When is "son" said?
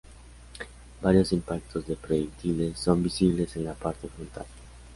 2.79-3.03